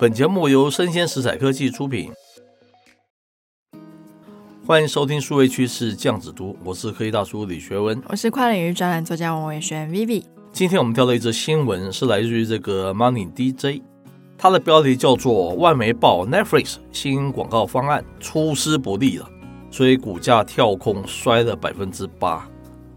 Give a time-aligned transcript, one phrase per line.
[0.00, 2.10] 本节目由生鲜食材科技出品，
[4.66, 10.24] 欢迎收听数位趋势酱子读，我是科技大叔李学文，我是跨领域专栏作家王伟轩 Vivi。
[10.52, 13.82] 今天我们挑了一则新闻，是来自于这个 Money DJ，
[14.38, 19.28] 它的标题叫做“外媒报 Netflix 新广告方案出师不利了”，
[19.70, 22.48] 所以股价跳空摔了百分之八。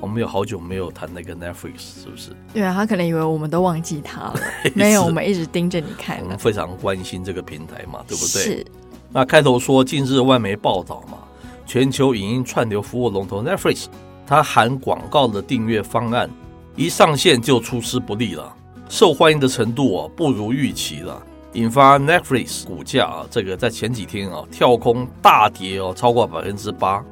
[0.00, 2.30] 我们有好久没有谈那个 Netflix，是不是？
[2.54, 4.40] 对啊，他可能以为我们都忘记他了。
[4.74, 6.18] 没有，我们一直盯着你看。
[6.22, 8.42] 我们非常关心这个平台嘛，对不对？
[8.42, 8.66] 是。
[9.12, 11.18] 那开头说，近日外媒报道嘛，
[11.66, 13.86] 全球影音串流服务龙头 Netflix，
[14.26, 16.30] 它含广告的订阅方案
[16.76, 18.56] 一上线就出师不利了，
[18.88, 21.20] 受欢迎的程度啊不如预期了，
[21.52, 27.04] 引发 Netflix 股价啊这个在前几天啊跳空大跌哦，超过百分之八。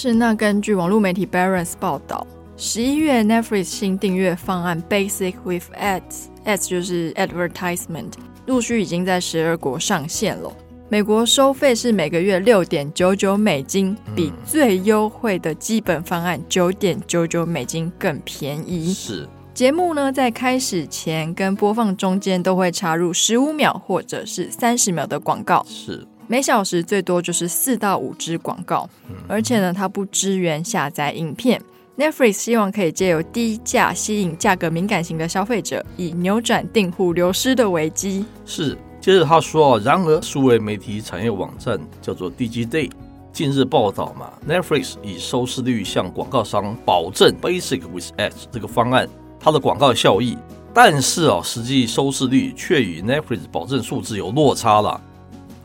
[0.00, 2.24] 是，那根据网络媒体 Barron's 报道，
[2.56, 8.12] 十一月 Netflix 新订阅方案 Basic with Ads，Ads 就是 Advertisement，
[8.46, 10.52] 陆续已经在十二国上线了。
[10.88, 18.92] 美国收费是每个月六点九九美金，比最优惠的基本方案九点九九美金更便宜。
[18.92, 25.66] 是，节目呢在开始前跟播放中间都会插入十五秒或者是三十秒的广告。
[25.68, 26.06] 是。
[26.30, 28.88] 每小时最多就是四到五支广告，
[29.26, 31.60] 而且呢，它不支援下载影片。
[31.96, 38.26] Netflix 希望可以借由低价吸引价格敏感型的消费者，以扭转订户流失的危机。
[38.44, 42.90] 是，接着他说，然而数位媒体产业网站叫做 Digiday
[43.32, 49.08] 近日报道嘛，Netflix 以收视率向广告商保证 Basic with Ads 这个方案
[49.40, 50.36] 它的广告效益，
[50.74, 55.00] 但是啊，实际收视率却与 Netflix 保证数字有落差了。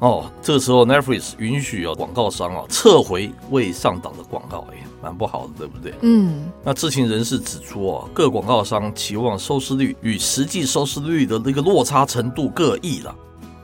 [0.04, 5.94] 哦，这个时候 Netflix 允许啊广告商啊撤回未上档的广告，哎，蛮不好的，对不对？
[6.02, 6.52] 嗯。
[6.62, 13.16] 那知情人士指出哦，各广告商期望收视率与实际收视率的那个落差程度各异了，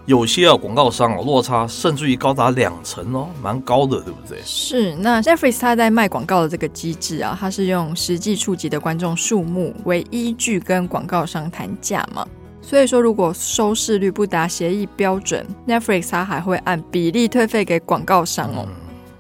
[0.06, 4.40] 有些啊广告商啊落差甚至于高达两成哦，蛮高的，对不对？
[4.46, 4.96] 是。
[4.96, 12.25] 那 Netflix 它在卖广告的这个机制啊，它是用实际触及的观众数目为依据跟广告商谈价嘛。
[12.69, 18.68] 所以说，如果收视率不达协议标准，Netflix 它还会按比例退费给广告商哦。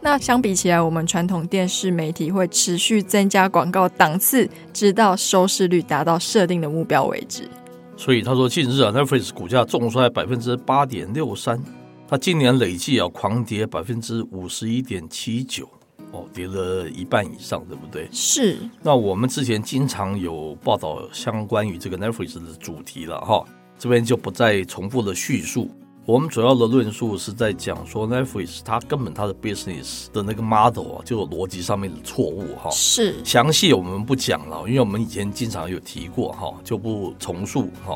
[0.01, 7.49] 那相比起来，我们传统电视媒体会持续增加广告档次，直到收视率达到设定的目标为止。
[7.97, 11.59] 所以他说，近日啊，Netflix 股价重摔百分之八点六三，
[12.07, 15.67] 它今年累计啊狂跌百分之五十一点七九。
[16.11, 18.07] 哦，跌了一半以上，对不对？
[18.11, 18.57] 是。
[18.81, 23.43] 那我们之前经常有报道相关于这个 Netflix 的主题了哈，
[23.77, 25.69] 这边就不再重复的叙述。
[26.05, 32.71] 我们主要的论述是在讲说 Netflix 它根本它的 business 的那个 model 啊，就有逻辑上面的错误哈。
[32.71, 33.23] 是。
[33.23, 37.95] 详细我们不讲了，因为我们以前经常有提过哈，就不重述哈。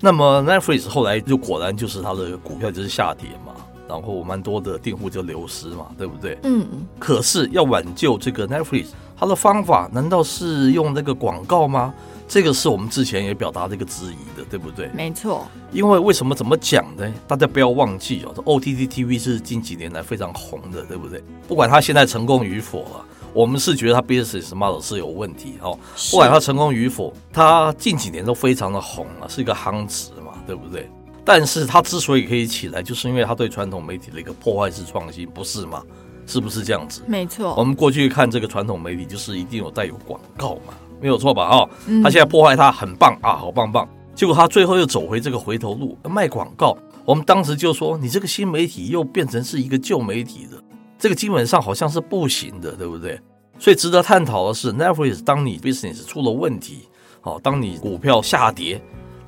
[0.00, 3.54] 那么 Netflix 后来就果然就是它的股票就是下跌嘛。
[3.92, 6.38] 然后蛮多的订户就流失嘛，对不对？
[6.44, 6.66] 嗯。
[6.98, 8.86] 可是要挽救这个 Netflix，
[9.16, 11.92] 它的方法难道是用那个广告吗？
[12.26, 14.88] 这个是我们之前也表达这个质疑的，对不对？
[14.94, 15.46] 没错。
[15.70, 17.12] 因为为什么怎么讲呢？
[17.28, 21.22] 大家不要忘记哦，这 OTT TV 是近几年来非常红的，对不对？
[21.46, 23.04] 不管它现在成功与否啊，
[23.34, 25.78] 我们是觉得它 business model 是有问题哦。
[26.10, 30.88] 不管它成功与否，它近几年都非常的红啊，是一个夯值嘛，对不对？
[31.24, 35.82] 但是它之所以可以起来，就是因为它对传统媒体的一个破坏式创新，不是吗？
[36.26, 37.02] 是不是这样子？
[37.06, 37.54] 没错。
[37.56, 41.48] 我们过去看这个传统媒体，就是一定有带有广告嘛，没有错吧？
[41.48, 41.68] 哦，
[42.02, 43.88] 他现在破坏它很棒啊，好棒棒。
[44.14, 46.76] 结果他最后又走回这个回头路，卖广告。
[47.04, 50.62] 我们当时就说，你这个新媒体又变成是一个旧媒体的，
[50.98, 53.20] 这个基本上好像是不行的，对不对？
[53.58, 56.88] 所以值得探讨的是，Netflix 当你 business 出了问题，
[57.20, 58.80] 好，当你股票下跌。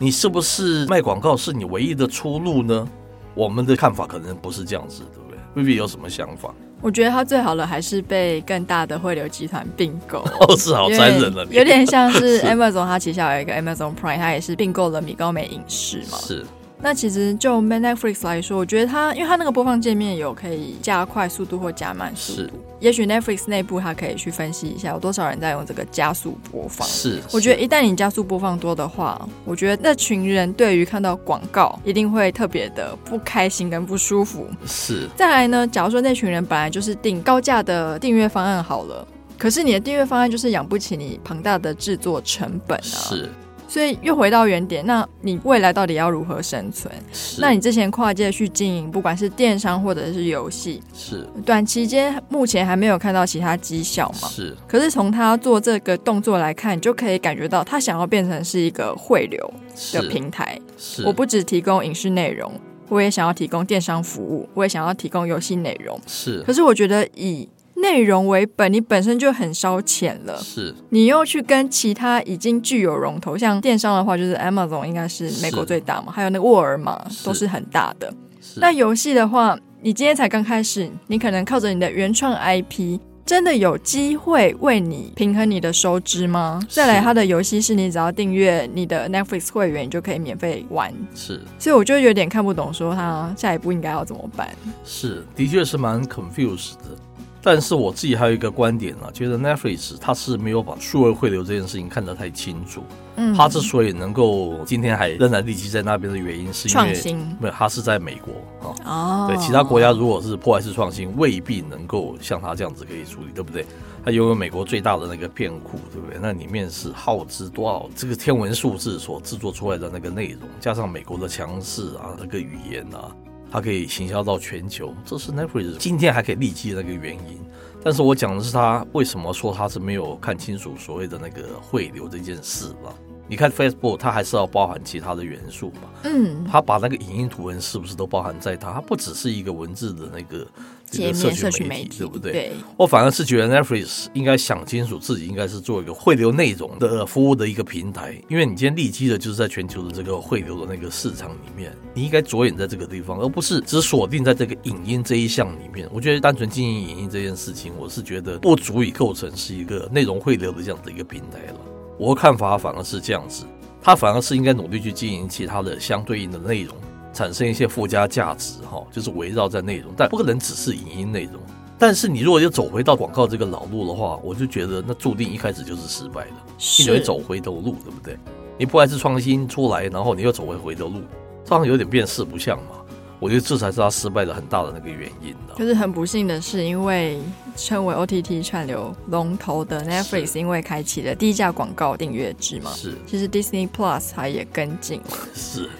[0.05, 2.87] 你是不是卖广告是你唯一的出路呢？
[3.35, 5.39] 我们的看法可能不是这样子，对不对？
[5.55, 6.55] 未必有什么想法？
[6.83, 10.19] 我觉得他最好的还是被更大的汇流集团并购。
[10.41, 16.19] 哦，是好残忍了，有点像是 Amazon，它旗下有一个 Amazon Prime，它也是并购了米高梅影视嘛。
[16.19, 16.45] 是。
[16.85, 22.43] 那其实就 Netflix 来说，我觉得它，因为它那个播放界面有可以加快速度或加慢速度。
[22.43, 22.51] 是。
[22.79, 26.87] 也许 Netflix 内部它可以去分析一下，有多少人在用这个加速播放。
[26.87, 27.23] 是。
[27.33, 34.47] 我觉得一旦你加速播放多的话，我觉得那群人对于看到广告一定会特别的不开心跟不舒服。
[34.67, 35.09] 是。
[35.17, 42.83] 再来呢，假如说那群人本来就是订高价的订阅方案好了，可是你的订阅方案就是养不起你庞大的制作成本啊。
[43.09, 43.31] 是。
[43.67, 46.93] 所以又回到原点，那你未来到底要如何生存？
[47.39, 51.27] 那你之前跨界去经营，不管是电商或者是游戏，是。
[51.45, 54.29] 短期间目前还没有看到其他绩效嘛？
[54.29, 54.57] 是。
[54.69, 59.55] 可是从他做这个动作来看，你就可以感觉到他想要变成是一个汇流
[59.93, 60.61] 的平台。
[60.79, 61.05] 是。
[61.05, 62.53] 我不只提供影视内容，
[62.89, 65.99] 我也想要提供电商服务，我也想要提供游戏内容。
[66.07, 67.49] 是，可是我觉得以
[67.85, 70.39] 内容为本，你本身就很烧钱了。
[70.39, 78.11] 是，你又去跟其他已经具有龙头，像电商的话，就是 Amazon 应该是美国最大嘛，还有那个沃尔玛都是很大的。
[78.57, 86.61] 那游戏的话，你今天才刚开始，你可能靠着你的原创 IP，真的有机会为你平衡你的收支吗？
[86.71, 90.91] 再来，它的游戏是你只要订阅你的 Netflix 会员，你就可以免费玩。
[91.15, 94.49] 是，所以我就有点看不懂，说他下一步应该要怎么办？
[94.85, 96.97] 是，的确是蛮 confused 的。
[97.47, 102.83] 但是我自己还有一个观点啊，觉得 Netflix 它是没有把数位汇流这件事情看得太清楚。
[103.17, 108.33] 嗯，它之所以能够今天还仍然立基在那边的原因，是因为没有它是在美国
[108.67, 108.73] 啊。
[108.87, 113.67] 哦，对，其他国家如果是破坏式创新，未必能够像它这样子可以处理，对不对？
[114.03, 116.19] 它拥有美国最大的那个片库，对不对？
[116.21, 123.15] 那里面是耗资多少这个天文数字所制作出来的那个内容，加上美国的强势啊，那个语言啊。
[123.51, 127.39] 它可以行销到全球，这是 Netflix 今天还可以立基的那个原因。
[127.83, 132.95] 但是我讲的是他为什么说他是没有看清楚所谓的那个汇流这件事嘛？
[133.29, 135.89] 你看 Facebook，它还是要包含其他的元素嘛？
[136.05, 138.73] 嗯，它把那个影音图文是不是都包含在它？
[138.73, 140.47] 它不只是一个文字的那个。
[140.91, 142.31] 这个社群媒体对不对？
[142.31, 155.89] 对，我反而是觉得 Netflix 应该想清楚自己应该是做一个汇流内容的服务的一个平台，因为你今天立基的就是在全球的这个汇流的那个市场里面，你应该着眼在这个地方，而不是只锁定在这个影音这一项里面。
[155.93, 161.74] 我觉得单纯经营影音这件事情，我是觉得不足以构成是一个内容汇流的这样的一个平台了。
[161.99, 163.45] 我的看法反而是这样子，
[163.81, 166.75] 他反而是应该努力去经营其他的相对应的内容。
[167.13, 171.41] 产生一些附加价值，哈，就是围绕在内容，但不可能只是影音内容。
[171.79, 176.33] 但是你如果又走回到广告这个老路的话，我就觉得那注定一开始就是失败的，
[176.81, 178.19] 你会走回头路，对不对？
[178.59, 181.03] 你不还是创新出来，然后你又走回回头路，
[181.45, 182.84] 这样有点变四不像嘛。
[183.25, 185.35] 我觉得这才是他失败的很大的那个原因。
[185.57, 187.19] 就是很不幸的是，因为
[187.57, 192.93] 称为 OTT 串流龙头的 Netflix，因为开启了低价广告订阅制嘛，是。
[193.07, 195.71] 其实 Disney Plus 它也跟进了， 是。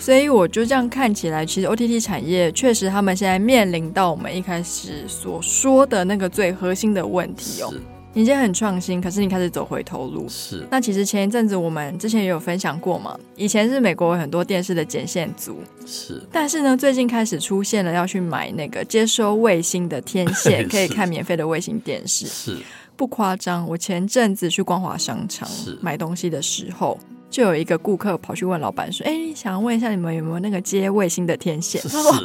[0.00, 7.70] 所以我就这样看起来，其实 OTT 产业确实他们现在面临到我们一开始所说的那个最核心的问题哦。
[8.14, 10.26] 你已经很创新，可是你开始走回头路。
[10.28, 10.66] 是。
[10.70, 15.58] 那其实前一阵子我们之前也有分享过嘛，以前是美国有很多电视的剪线组。
[15.84, 16.22] 是。
[16.32, 22.26] 但是呢，最近开始出现了要去买那个接收卫星的天线， 可以看免费的卫星电视。
[22.26, 22.56] 是。
[22.96, 25.48] 不夸张，我前阵子去光华商场
[25.80, 26.98] 买东西的时候。
[27.30, 32.24] 就有一个顾客跑去问老板说：“哎，想要问一下你们有没有那个接卫星的天线？”他说：“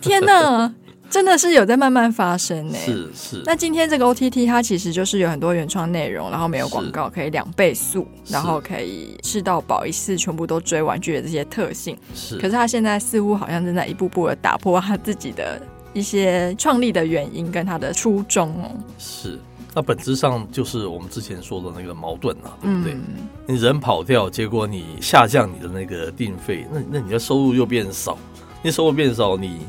[0.00, 0.74] 天哪，
[1.10, 3.42] 真的是有在慢慢发生呢。”是是。
[3.44, 11.96] 那今天这个 OTT 它其实就是有很多原创内容，然后没有广告，可以两倍速，然后可以吃到饱，一次全部都追完，具有这些特性。
[12.14, 12.36] 是。
[12.36, 15.60] 可是它现在似乎好像正在一步步的打破它自己的
[15.92, 18.70] 一些创立的原因跟它的初衷哦。
[18.98, 19.38] 是。
[19.74, 22.94] 那本质上就是我们之前说的那个矛盾啊，对不对？
[22.94, 28.18] 嗯、你人跑掉，结果你下降你的那个定费，那那你的收入又变少，
[28.62, 29.60] 你收入变少，你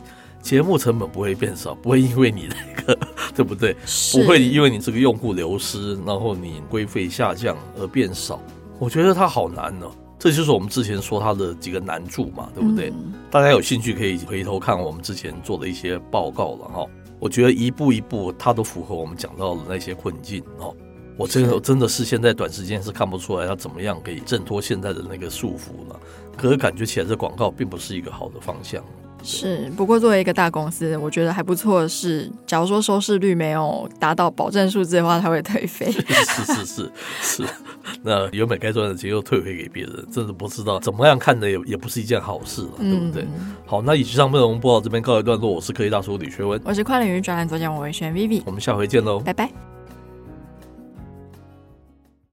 [0.49, 2.97] 节目成本不会变少，不会因为你那个
[3.35, 3.75] 对不对？
[4.13, 8.41] 不会因为你这个用户流失，然后你规费下降而变少。
[8.79, 12.89] 我觉得它好难呢、啊，这就是我们之前说它的几个难处嘛，对不对？
[12.89, 16.83] 嗯、大家有兴趣可以回头看我们之前做的一些报告了哈。
[17.19, 20.75] 我觉得一步一步，它都符合我们讲到的那些困境哦。
[21.15, 25.99] 我真的真的是现在短时间是看不出来它怎么样可以挣脱现在的那个束缚了。
[26.35, 28.83] 可是感觉起来这广告并不是一个好的方向。
[29.23, 35.91] 是，不过作为一个大公司，我觉得还不错的是，假如说收视率没有达到保证数字的话，它会退费。
[35.91, 36.01] 是
[36.45, 37.43] 是是是，
[38.01, 43.23] 那原本该赚的钱又退回给别人，真的不知道怎么样看的也也不是一件好事了，对不对？
[43.23, 49.68] 嗯、好，那以上内容播到这边告一段落，我是科技大叔李学文，我是跨领域专栏作家王维轩 Vivi，我们下回见喽，拜拜。